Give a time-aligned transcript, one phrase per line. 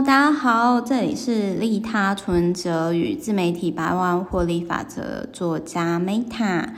[0.00, 6.70] 大家好，这里是利他存折与自媒体百万获利法则作家 Meta。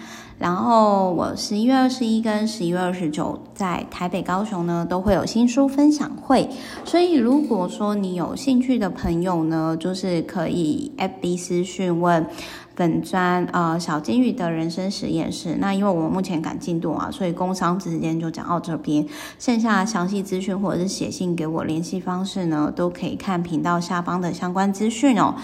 [0.43, 6.49] 然后我十一月二十一跟十一月二十九在台北、高雄呢都会有新书分享会，
[6.85, 12.27] 所以如果说你有兴趣的朋友呢，就是可以 FB 私讯问
[12.75, 15.55] 本专呃小金鱼的人生实验室。
[15.61, 19.07] 那因为我目前赶进度啊，所以工商之间就讲到这边，
[19.39, 25.37] 剩下的详细资讯或者是写信给我联系方式呢，都可以看频道下方的相关资讯哦。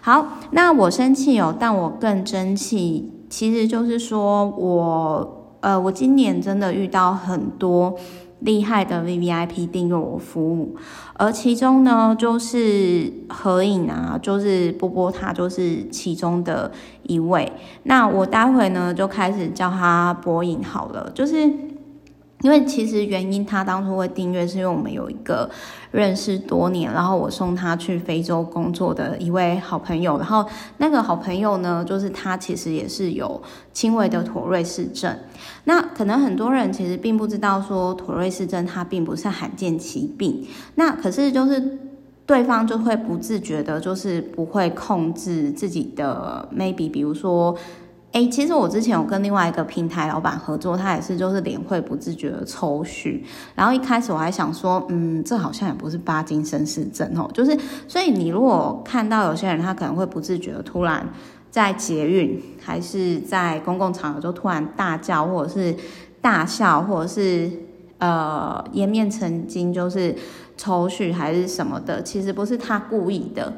[0.00, 3.12] 好，那我生气哦，但我更争气。
[3.28, 7.94] 其实就是说我，呃，我今年真的遇到很多
[8.40, 10.76] 厉害的 VVIP 订阅我服务，
[11.14, 16.70] 而其中呢，就是合影啊，就是波波，他就是其中的
[17.04, 17.52] 一位。
[17.84, 21.50] 那我待会呢，就开始叫他博影好了，就是。
[22.42, 25.50] 因为其实原因，他当初会订阅，是因为我们有一个
[25.90, 30.44] 认识多年，然后我送他去非洲工作的一位好朋友，然后
[30.76, 35.18] 那个好朋友呢，就是他其实也是有轻微的妥瑞氏症。
[35.64, 41.78] 那可能很多人其实并不知道，说妥瑞氏症它并不是罕见疾病，那可是就是
[42.26, 47.56] 对方就会不自觉的，就是不会控制自己的 maybe，比如说。
[48.16, 53.20] 哎，其实我之前有跟另外一个平台老板合作，他也是就是脸会不自觉的抽搐，
[53.54, 57.54] 然后一开始我还想说，嗯，这好像也不是巴金森氏症哦，就是
[57.86, 61.06] 所以你如果看到有些人他可能会不自觉的突然
[61.50, 65.76] 在捷运还是在公共场合就突然大叫或者是
[66.22, 67.50] 大笑，或者是
[67.98, 70.16] 呃颜面神经就是
[70.56, 73.52] 抽搐还是什么的，其实不是他故意的。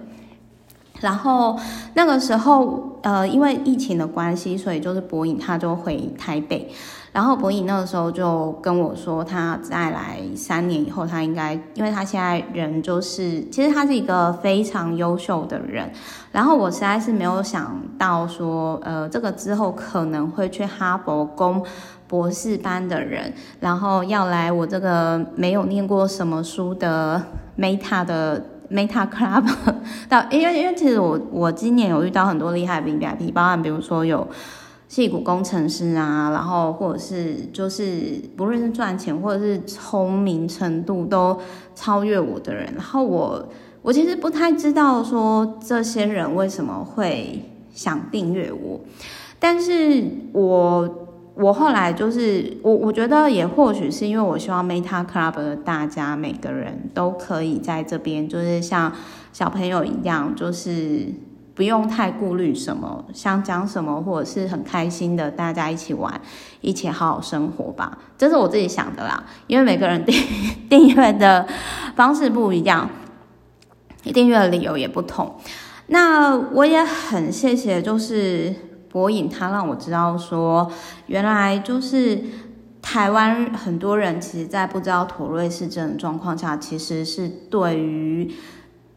[1.00, 1.58] 然后
[1.94, 6.70] 那个时候，呃，因为疫情的关系，所以就是博颖他就回台北。
[7.10, 15.90] 然后博颖那个时候就跟我说，他再来三年以后，他应该，因为他现在人就是，其实他是一个非常优秀的人。
[16.30, 21.64] 然后我实在是没有想到说，呃，这个之后可能会去哈佛攻
[22.06, 27.22] 博士班的人，然后要来我这个没有念过什么书的
[27.56, 28.44] Meta 的。
[28.70, 29.48] Meta Club，
[30.08, 34.26] 到因为因为其实我我今年有遇到很多厉害的 VIP，包含比如说有
[34.88, 41.38] 矽谷工程师啊，然后或者是就是不论是赚钱或者是聪明程度都
[41.74, 43.48] 超越我的人，然后我
[43.82, 47.42] 我其实不太知道说这些人为什么会
[47.72, 48.80] 想订阅我，
[49.38, 51.07] 但是我。
[51.40, 58.92] 我后来就是我，我觉得也或许是因为我希望 Meta Club 的大家每个人都可以在这边，就是像
[59.32, 61.06] 小朋友一样，就是
[61.54, 66.20] 不用太顾虑什么，想讲什么或者是很开心的，大家一起玩，
[66.60, 67.96] 一起好好生活吧。
[68.18, 70.20] 这是我自己想的啦，因为每个人订
[70.68, 71.46] 订阅的
[71.94, 72.90] 方式不一样，
[74.02, 75.36] 订阅的理由也不同。
[75.86, 78.52] 那我也很谢谢，就是。
[78.90, 80.70] 博影，他让我知道说，
[81.06, 82.20] 原来就是
[82.80, 88.32] 台湾很多人，其实，在不知道妥瑞是症状况下，其实是对于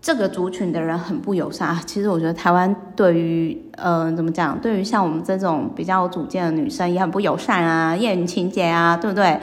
[0.02, 1.78] 这个族群的人很不友善。
[1.86, 4.58] 其实我觉得台湾对于，呃，怎么讲？
[4.60, 9.40] 对于像我们这种比较有主见的女生，也很不友善啊，厌女情节啊，对不对？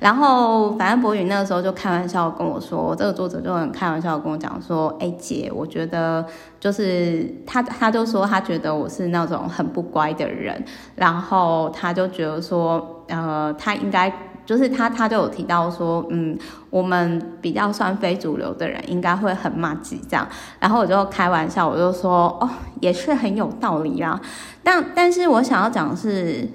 [0.00, 6.24] 然后，反正博宇那个时候就开玩笑跟我说，这个作者就很开玩笑跟我讲说：“哎姐，我觉得
[6.60, 10.64] 就是他，他就说他觉得我是那种很不乖的人，
[10.94, 14.12] 然后他就觉得说，呃，他应该
[14.46, 16.38] 就是他，他就有提到说，嗯，
[16.70, 20.24] 我们比较算非主流的人，应该会很骂鸡这样。
[20.60, 22.48] 然后我就开玩笑，我就说，哦，
[22.80, 24.20] 也是很有道理啊。
[24.62, 26.48] 但但是我想要讲的是，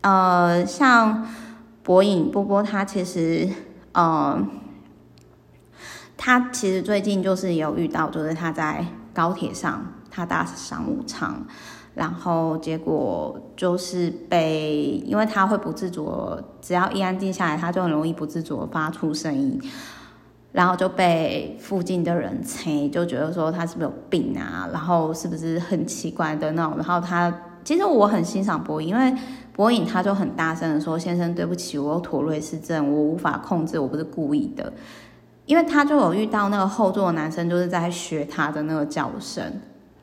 [0.00, 1.26] 呃，像。
[1.84, 3.46] 博影波波，他其实，
[3.92, 4.42] 呃，
[6.16, 11.46] 他其实最近就是有遇到，就是他在高铁上，他搭商务舱，
[11.94, 16.10] 然后结果就是被，因为他会不自主，
[16.62, 19.60] 只要一安静下来，他就很容易不自主发出声音，
[20.52, 27.30] 然后就被附近的人催，就觉得说他是不是有病啊，然后是不是很奇怪的那种，然后他。
[27.64, 29.14] 其实我很欣赏博影，因为
[29.54, 34.72] 博影他就很大声的说：“先生，对不起，我有妥瑞氏症，我无法控制，我不是故意的。”
[35.46, 39.44] 因为他就有遇到那个后座的男生，就是在学他的那个叫声，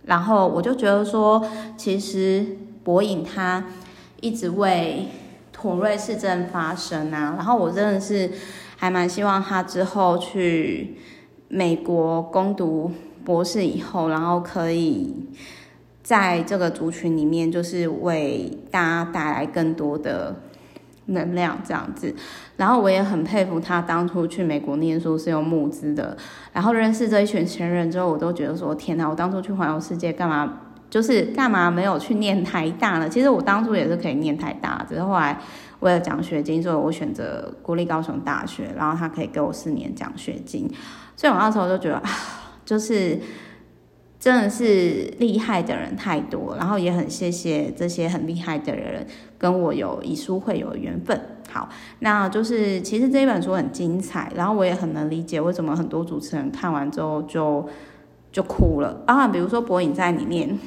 [0.06, 1.46] 然后我就觉得说，
[1.76, 2.46] 其实
[2.84, 3.66] 博影他
[4.22, 5.08] 一直为
[5.52, 8.32] 妥瑞氏症发声啊，然后我真的是
[8.78, 10.96] 还蛮希望他之后去
[11.50, 12.90] 美国攻读
[13.26, 15.14] 博士以后，然后可以。
[16.04, 20.36] 在这个族群里面，就是为大家带来更多的
[21.06, 22.14] 能量这样子。
[22.58, 26.16] 然后我也很佩服他当初去美国念书是用募资的，
[26.54, 30.60] 然后认识这一群前人之后，我都觉得说天哪，我当初去环游世界干嘛？
[30.90, 33.08] 就是干嘛没有去念台大呢？
[33.08, 35.40] 其实我当初也是可以念台大，只是后来
[35.80, 40.70] 为了奖学金，所以我选择国立高雄大学，然后他可以给我四年奖学金，
[41.16, 42.10] 所以我那时候就觉得啊，
[42.66, 43.18] 就是
[44.22, 49.06] 真的是厉害的人太多，然后也很谢谢这些很厉害的人
[49.38, 51.20] 跟我有以书会友的缘分。
[51.52, 51.68] 好，
[52.00, 57.68] 那就是其实这一本书很精彩，然后我也很能理解为什么很多主持人看完之后就
[58.32, 60.58] 就哭了，包含比如说博颖在里面。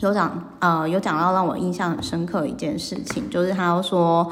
[0.00, 4.30] 有讲呃，有讲到让我印象很深刻一件事情，就是他说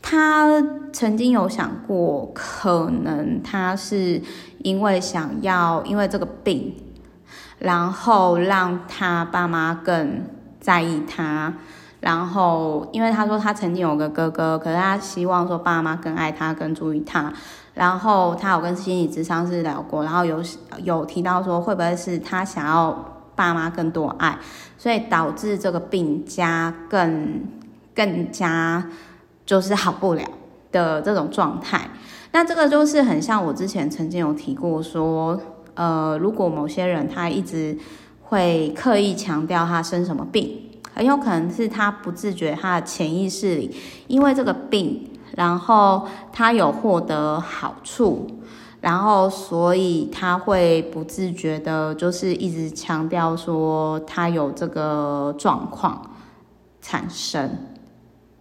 [0.00, 4.22] 他曾经有想过，可能他是
[4.58, 6.72] 因为想要因为这个病，
[7.58, 10.24] 然后让他爸妈更
[10.60, 11.54] 在意他，
[12.00, 17.32] 然后因为他说他曾经有个哥哥，可是他希望说爸妈更爱他，更注意他，
[17.74, 20.42] 然后他有跟心理咨商师聊过，然后有
[20.82, 23.12] 有提到说会不会是他想要。
[23.36, 24.38] 爸妈更多爱，
[24.78, 27.42] 所以导致这个病加更
[27.94, 28.82] 更加
[29.44, 30.24] 就是好不了
[30.72, 31.90] 的这种状态。
[32.32, 35.38] 那这个就是很像我之前曾经有提过说，
[35.76, 37.78] 呃，如果某些人他一直
[38.24, 40.62] 会刻意强调他生什么病，
[40.92, 43.74] 很有可能是他不自觉他的潜意识里，
[44.08, 48.26] 因为这个病，然后他有获得好处。
[48.82, 56.10] 然后，所以他会不自觉的，就是一直强调说他有这个状况
[56.80, 57.50] 产生，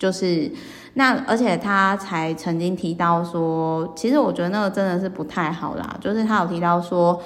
[0.06, 0.52] 就是
[0.94, 5.98] 那，而且他才曾经提到说，其实我觉得那个真的是不太好啦。
[6.00, 7.20] 就是他有提到说，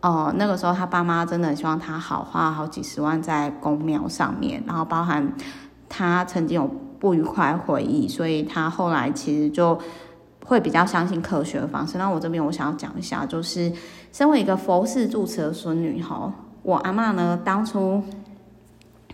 [0.00, 5.32] 呃，那个时候他爸妈真的希望他好，花好几十万在公庙上面，然后包含
[5.88, 9.78] 他曾经有不愉快回忆，所以他后来其实就。
[10.48, 11.98] 会比较相信科学的方式。
[11.98, 13.72] 那我这边我想要讲一下，就是
[14.12, 16.32] 身为一个佛寺住持的孙女哈，
[16.62, 18.00] 我阿嬷呢当初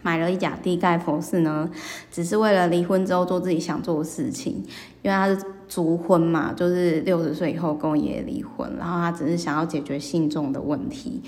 [0.03, 1.71] 买了一甲地盖佛寺呢，
[2.11, 4.63] 只是为了离婚之后做自己想做的事情，
[5.03, 11.23] 因为他是卒婚嘛，就是六十岁以后跟我爷爷离婚，然后他只是想要解决信众的问题。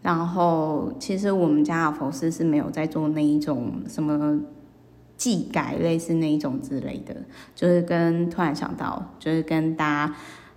[0.00, 4.38] 然后其实我们家的佛寺是没有在做那一种什么。
[5.14, 7.14] 祭改类似那一种之类的，
[7.54, 10.14] 就是跟突然想到，就是跟大家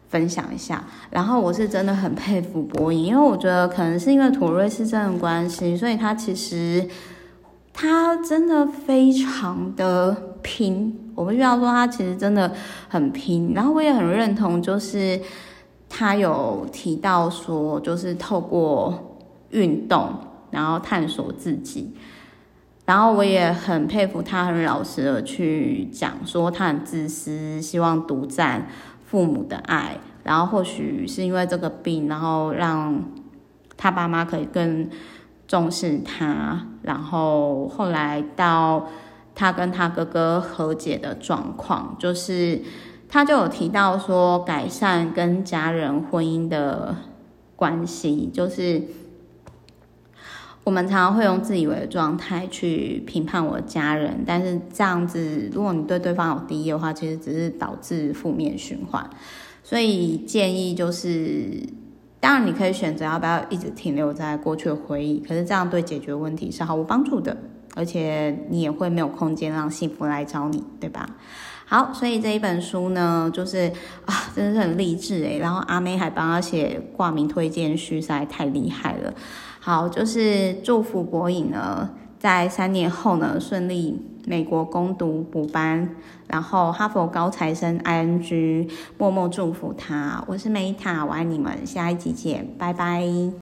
[0.10, 0.84] 分享一下。
[1.12, 6.84] 然后我是真的很佩服柏颖，因为我觉得可能是因为妥瑞氏症的关系，所以他其实
[7.77, 11.12] 他真的非常的拼。
[11.13, 12.50] 我不需要说他其实真的
[12.88, 13.51] 很拼。
[13.54, 15.19] 然后我也很认同，就是
[15.89, 19.19] 他有提到说，就是透过
[19.50, 20.13] 运动，
[20.51, 21.94] 然后探索自己。
[22.86, 28.68] 然后我也很佩服他，很老实的去讲说他很自私，希望独占
[29.06, 29.98] 父母的爱。
[30.24, 33.04] 然后或许是因为这个病，然后让
[33.75, 34.89] 他爸妈可以更
[35.47, 36.68] 重视他。
[36.81, 38.88] 然后后来到
[39.33, 42.62] 他跟他哥哥和解的状况，就是
[43.09, 46.95] 他就有提到说改善跟家人婚姻的
[47.56, 48.81] 关系，就是。
[50.63, 59.07] 我们常常会用自以为的状态去评判我的家人，但是这样子，如果你对对方有敌意的话，其实只是导致负面循环。
[59.62, 61.62] 所以建议就是，
[62.25, 67.38] 当然你可以选择要不要一直停留在过去的回忆，可是这样对解决问题是毫无帮助的，
[67.76, 71.07] 而且你也会没有空间让幸福来找你，对吧？
[71.68, 73.71] 好，所以这一本书呢，就是
[74.06, 79.14] 啊，真的是很励志诶，然后阿妹还帮他写挂名推荐序，实在太厉害了。
[79.59, 85.89] 好，就是祝福博颖呢，在三年后呢，顺利美国攻读补班，
[86.27, 90.23] 然后哈佛高材生 ING，默默祝福他。
[90.27, 93.31] 我是梅塔我爱你们，下一集见，拜拜。